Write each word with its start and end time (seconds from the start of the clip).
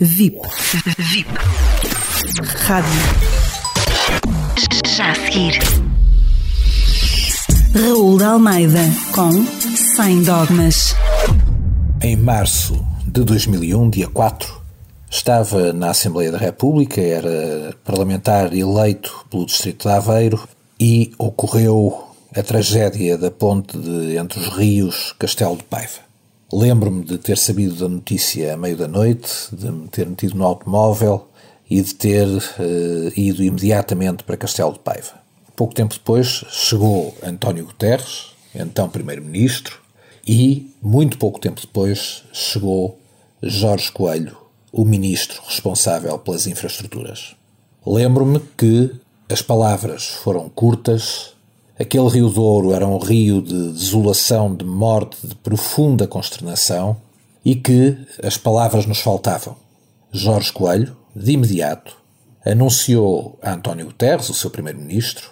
VIP. 0.00 0.40
VIP. 0.98 1.30
Rádio. 2.66 2.90
Já 4.88 5.12
a 5.12 5.14
seguir. 5.14 5.60
Raul 7.72 8.18
de 8.18 8.24
Almeida 8.24 8.80
com 9.14 9.30
Sem 9.94 10.24
Dogmas. 10.24 10.96
Em 12.02 12.16
março 12.16 12.84
de 13.06 13.22
2001, 13.22 13.90
dia 13.90 14.08
4, 14.08 14.60
estava 15.08 15.72
na 15.72 15.90
Assembleia 15.90 16.32
da 16.32 16.38
República, 16.38 17.00
era 17.00 17.76
parlamentar 17.84 18.52
eleito 18.52 19.24
pelo 19.30 19.46
Distrito 19.46 19.86
de 19.86 19.94
Aveiro 19.94 20.48
e 20.80 21.12
ocorreu 21.16 22.08
a 22.36 22.42
tragédia 22.42 23.16
da 23.16 23.30
ponte 23.30 23.78
de, 23.78 24.16
entre 24.16 24.40
os 24.40 24.48
rios 24.48 25.14
Castelo 25.20 25.56
de 25.56 25.62
Paiva. 25.62 26.02
Lembro-me 26.56 27.04
de 27.04 27.18
ter 27.18 27.36
sabido 27.36 27.74
da 27.74 27.88
notícia 27.88 28.54
à 28.54 28.56
meio 28.56 28.76
da 28.76 28.86
noite, 28.86 29.28
de 29.50 29.72
me 29.72 29.88
ter 29.88 30.08
metido 30.08 30.36
no 30.36 30.44
automóvel 30.44 31.26
e 31.68 31.82
de 31.82 31.92
ter 31.92 32.28
uh, 32.28 32.40
ido 33.16 33.42
imediatamente 33.42 34.22
para 34.22 34.36
Castelo 34.36 34.74
de 34.74 34.78
Paiva. 34.78 35.14
Pouco 35.56 35.74
tempo 35.74 35.94
depois 35.94 36.44
chegou 36.50 37.12
António 37.24 37.64
Guterres, 37.64 38.26
então 38.54 38.88
Primeiro-Ministro, 38.88 39.80
e 40.24 40.72
muito 40.80 41.18
pouco 41.18 41.40
tempo 41.40 41.60
depois 41.60 42.22
chegou 42.32 43.00
Jorge 43.42 43.90
Coelho, 43.90 44.36
o 44.70 44.84
Ministro 44.84 45.42
responsável 45.44 46.16
pelas 46.20 46.46
infraestruturas. 46.46 47.34
Lembro-me 47.84 48.38
que 48.56 48.92
as 49.28 49.42
palavras 49.42 50.06
foram 50.06 50.48
curtas, 50.48 51.33
Aquele 51.78 52.08
rio 52.08 52.28
Douro 52.28 52.72
era 52.72 52.86
um 52.86 52.98
rio 52.98 53.42
de 53.42 53.72
desolação, 53.72 54.54
de 54.54 54.64
morte, 54.64 55.26
de 55.26 55.34
profunda 55.34 56.06
consternação 56.06 56.96
e 57.44 57.56
que 57.56 57.98
as 58.22 58.36
palavras 58.36 58.86
nos 58.86 59.00
faltavam. 59.00 59.56
Jorge 60.12 60.52
Coelho, 60.52 60.96
de 61.16 61.32
imediato, 61.32 61.96
anunciou 62.46 63.38
a 63.42 63.52
António 63.54 63.86
Guterres, 63.86 64.28
o 64.28 64.34
seu 64.34 64.50
primeiro-ministro, 64.50 65.30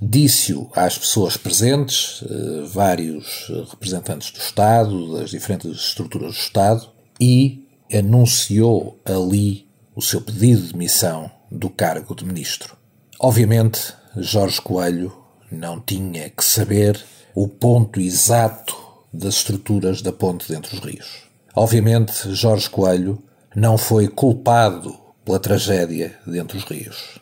disse-o 0.00 0.70
às 0.74 0.96
pessoas 0.96 1.36
presentes, 1.36 2.24
eh, 2.24 2.64
vários 2.66 3.52
representantes 3.70 4.30
do 4.30 4.38
Estado, 4.38 5.18
das 5.18 5.30
diferentes 5.30 5.70
estruturas 5.70 6.32
do 6.32 6.38
Estado, 6.38 6.88
e 7.20 7.68
anunciou 7.92 8.98
ali 9.04 9.68
o 9.94 10.00
seu 10.00 10.22
pedido 10.22 10.62
de 10.62 10.72
demissão 10.72 11.30
do 11.50 11.68
cargo 11.68 12.14
de 12.14 12.24
ministro. 12.24 12.76
Obviamente, 13.20 13.92
Jorge 14.16 14.60
Coelho 14.60 15.23
não 15.54 15.80
tinha 15.80 16.28
que 16.28 16.44
saber 16.44 17.02
o 17.34 17.48
ponto 17.48 18.00
exato 18.00 18.76
das 19.12 19.36
estruturas 19.36 20.02
da 20.02 20.12
ponte 20.12 20.50
dentre 20.52 20.76
os 20.76 20.82
rios. 20.82 21.24
Obviamente, 21.54 22.34
Jorge 22.34 22.68
Coelho 22.68 23.22
não 23.54 23.78
foi 23.78 24.08
culpado 24.08 24.98
pela 25.24 25.38
tragédia 25.38 26.18
dentre 26.26 26.58
os 26.58 26.64
rios. 26.64 27.20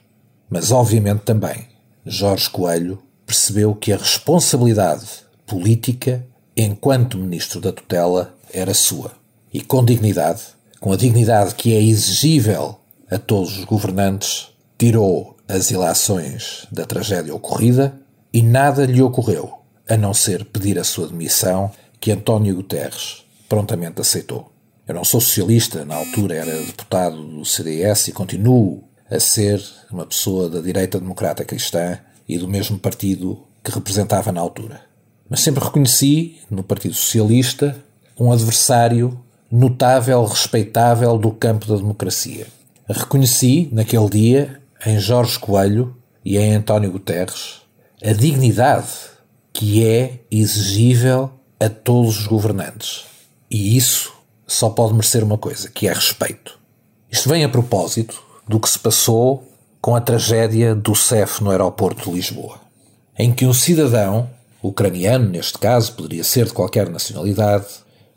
Mas, 0.48 0.72
obviamente, 0.72 1.20
também 1.20 1.66
Jorge 2.04 2.48
Coelho 2.50 3.02
percebeu 3.26 3.74
que 3.74 3.92
a 3.92 3.96
responsabilidade 3.96 5.06
política, 5.46 6.26
enquanto 6.56 7.18
Ministro 7.18 7.60
da 7.60 7.72
Tutela, 7.72 8.34
era 8.52 8.74
sua. 8.74 9.12
E 9.52 9.60
com 9.60 9.84
dignidade, 9.84 10.42
com 10.80 10.92
a 10.92 10.96
dignidade 10.96 11.54
que 11.54 11.74
é 11.74 11.82
exigível 11.82 12.78
a 13.10 13.18
todos 13.18 13.58
os 13.58 13.64
governantes, 13.64 14.48
tirou 14.78 15.36
as 15.46 15.70
ilações 15.70 16.66
da 16.72 16.84
tragédia 16.84 17.34
ocorrida 17.34 18.01
e 18.32 18.42
nada 18.42 18.86
lhe 18.86 19.02
ocorreu 19.02 19.58
a 19.88 19.96
não 19.96 20.14
ser 20.14 20.44
pedir 20.44 20.78
a 20.78 20.84
sua 20.84 21.08
demissão, 21.08 21.70
que 22.00 22.10
António 22.10 22.54
Guterres 22.54 23.24
prontamente 23.48 24.00
aceitou. 24.00 24.50
Eu 24.86 24.94
não 24.94 25.04
sou 25.04 25.20
socialista, 25.20 25.84
na 25.84 25.96
altura 25.96 26.34
era 26.34 26.56
deputado 26.62 27.22
do 27.22 27.44
CDS 27.44 28.08
e 28.08 28.12
continuo 28.12 28.84
a 29.10 29.20
ser 29.20 29.62
uma 29.90 30.06
pessoa 30.06 30.48
da 30.48 30.60
direita 30.60 30.98
democrata 30.98 31.44
cristã 31.44 31.98
e 32.28 32.38
do 32.38 32.48
mesmo 32.48 32.78
partido 32.78 33.42
que 33.62 33.70
representava 33.70 34.32
na 34.32 34.40
altura. 34.40 34.80
Mas 35.28 35.40
sempre 35.40 35.64
reconheci, 35.64 36.40
no 36.50 36.62
Partido 36.62 36.94
Socialista, 36.94 37.76
um 38.18 38.32
adversário 38.32 39.18
notável, 39.50 40.24
respeitável 40.24 41.16
do 41.16 41.30
campo 41.30 41.66
da 41.66 41.76
democracia. 41.76 42.46
Reconheci, 42.88 43.68
naquele 43.72 44.08
dia, 44.08 44.60
em 44.84 44.98
Jorge 44.98 45.38
Coelho 45.38 45.96
e 46.24 46.38
em 46.38 46.54
António 46.54 46.90
Guterres, 46.90 47.61
a 48.04 48.12
dignidade 48.12 48.88
que 49.52 49.86
é 49.86 50.20
exigível 50.28 51.30
a 51.60 51.68
todos 51.68 52.18
os 52.18 52.26
governantes. 52.26 53.04
E 53.48 53.76
isso 53.76 54.12
só 54.46 54.70
pode 54.70 54.92
merecer 54.92 55.22
uma 55.22 55.38
coisa, 55.38 55.70
que 55.70 55.86
é 55.86 55.92
respeito. 55.92 56.58
Isto 57.10 57.28
vem 57.28 57.44
a 57.44 57.48
propósito 57.48 58.20
do 58.48 58.58
que 58.58 58.68
se 58.68 58.78
passou 58.78 59.46
com 59.80 59.94
a 59.94 60.00
tragédia 60.00 60.74
do 60.74 60.94
CEF 60.94 61.42
no 61.44 61.50
aeroporto 61.50 62.10
de 62.10 62.16
Lisboa, 62.16 62.60
em 63.16 63.32
que 63.32 63.46
um 63.46 63.52
cidadão, 63.52 64.28
ucraniano 64.62 65.28
neste 65.28 65.58
caso, 65.58 65.92
poderia 65.92 66.24
ser 66.24 66.46
de 66.46 66.52
qualquer 66.52 66.88
nacionalidade, 66.88 67.66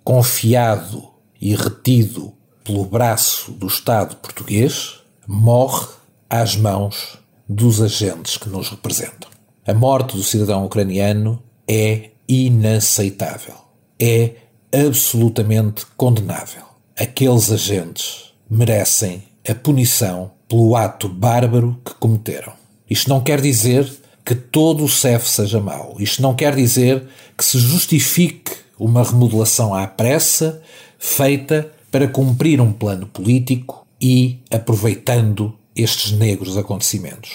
confiado 0.03 1.07
e 1.39 1.53
retido 1.55 2.33
pelo 2.63 2.85
braço 2.85 3.51
do 3.51 3.67
Estado 3.67 4.15
português, 4.15 4.99
morre 5.27 5.87
às 6.27 6.55
mãos 6.55 7.19
dos 7.47 7.81
agentes 7.81 8.37
que 8.37 8.49
nos 8.49 8.69
representam. 8.69 9.34
A 9.67 9.73
morte 9.73 10.15
do 10.15 10.21
cidadão 10.21 10.63
ucraniano 10.63 11.41
é 11.67 12.11
inaceitável. 12.29 13.55
É 13.99 14.33
absolutamente 14.71 15.87
condenável. 15.97 16.61
Aqueles 16.95 17.51
agentes 17.51 18.31
merecem 18.47 19.23
a 19.49 19.55
punição 19.55 20.29
pelo 20.47 20.75
ato 20.75 21.09
bárbaro 21.09 21.81
que 21.83 21.95
cometeram. 21.95 22.53
Isto 22.87 23.09
não 23.09 23.21
quer 23.21 23.41
dizer 23.41 23.91
que 24.23 24.35
todo 24.35 24.83
o 24.83 24.89
CEF 24.89 25.27
seja 25.27 25.59
mau. 25.59 25.95
Isto 25.97 26.21
não 26.21 26.35
quer 26.35 26.55
dizer 26.55 27.03
que 27.35 27.43
se 27.43 27.57
justifique 27.57 28.51
uma 28.77 29.03
remodelação 29.03 29.73
à 29.73 29.87
pressa 29.87 30.61
feita 30.99 31.71
para 31.89 32.07
cumprir 32.07 32.61
um 32.61 32.71
plano 32.71 33.07
político 33.07 33.83
e 33.99 34.41
aproveitando 34.51 35.57
estes 35.75 36.11
negros 36.11 36.55
acontecimentos. 36.55 37.31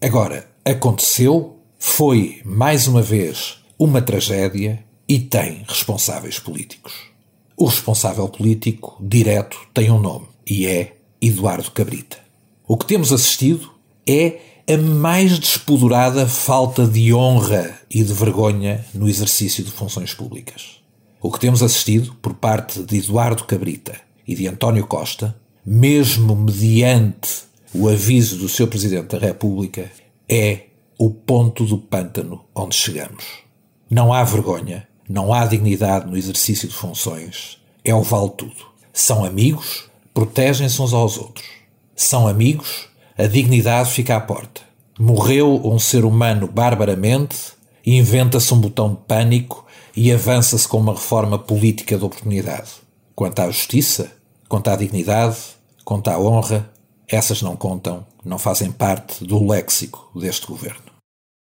Agora, 0.00 0.46
aconteceu 0.64 1.53
foi, 1.86 2.40
mais 2.44 2.88
uma 2.88 3.02
vez, 3.02 3.58
uma 3.78 4.00
tragédia 4.00 4.82
e 5.06 5.18
tem 5.18 5.64
responsáveis 5.68 6.40
políticos. 6.40 6.94
O 7.56 7.66
responsável 7.66 8.26
político 8.26 8.96
direto 9.00 9.56
tem 9.72 9.90
um 9.90 10.00
nome 10.00 10.26
e 10.44 10.66
é 10.66 10.96
Eduardo 11.20 11.70
Cabrita. 11.70 12.18
O 12.66 12.76
que 12.78 12.86
temos 12.86 13.12
assistido 13.12 13.70
é 14.08 14.38
a 14.66 14.76
mais 14.78 15.38
despodurada 15.38 16.26
falta 16.26 16.86
de 16.86 17.14
honra 17.14 17.78
e 17.88 18.02
de 18.02 18.12
vergonha 18.12 18.84
no 18.92 19.06
exercício 19.06 19.62
de 19.62 19.70
funções 19.70 20.14
públicas. 20.14 20.80
O 21.20 21.30
que 21.30 21.38
temos 21.38 21.62
assistido 21.62 22.14
por 22.14 22.34
parte 22.34 22.82
de 22.82 22.96
Eduardo 22.96 23.44
Cabrita 23.44 24.00
e 24.26 24.34
de 24.34 24.48
António 24.48 24.86
Costa, 24.86 25.36
mesmo 25.64 26.34
mediante 26.34 27.42
o 27.72 27.88
aviso 27.88 28.38
do 28.38 28.48
seu 28.48 28.66
Presidente 28.66 29.08
da 29.08 29.18
República, 29.18 29.92
é 30.26 30.73
o 30.98 31.10
ponto 31.10 31.64
do 31.64 31.78
pântano 31.78 32.44
onde 32.54 32.76
chegamos. 32.76 33.24
Não 33.90 34.12
há 34.12 34.22
vergonha, 34.24 34.86
não 35.08 35.32
há 35.32 35.44
dignidade 35.46 36.06
no 36.06 36.16
exercício 36.16 36.68
de 36.68 36.74
funções. 36.74 37.58
É 37.84 37.94
o 37.94 38.02
vale 38.02 38.30
tudo. 38.30 38.74
São 38.92 39.24
amigos, 39.24 39.84
protegem-se 40.12 40.80
uns 40.80 40.92
aos 40.92 41.18
outros. 41.18 41.46
São 41.96 42.26
amigos, 42.26 42.88
a 43.16 43.26
dignidade 43.26 43.90
fica 43.90 44.16
à 44.16 44.20
porta. 44.20 44.62
Morreu 44.98 45.60
um 45.64 45.78
ser 45.78 46.04
humano 46.04 46.46
barbaramente, 46.46 47.36
inventa-se 47.84 48.54
um 48.54 48.60
botão 48.60 48.90
de 48.90 49.00
pânico 49.06 49.66
e 49.96 50.12
avança-se 50.12 50.66
com 50.66 50.78
uma 50.78 50.94
reforma 50.94 51.38
política 51.38 51.98
de 51.98 52.04
oportunidade. 52.04 52.70
Quanto 53.14 53.40
à 53.40 53.50
justiça, 53.50 54.12
quanto 54.48 54.68
à 54.68 54.76
dignidade, 54.76 55.36
quanto 55.84 56.08
à 56.08 56.18
honra, 56.18 56.70
essas 57.08 57.42
não 57.42 57.56
contam, 57.56 58.06
não 58.24 58.38
fazem 58.38 58.72
parte 58.72 59.24
do 59.24 59.46
léxico 59.46 60.10
deste 60.14 60.46
governo. 60.46 60.93